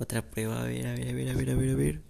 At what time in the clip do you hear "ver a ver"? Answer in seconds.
0.64-1.08, 0.94-1.28, 1.12-1.50, 1.34-1.70, 1.54-2.09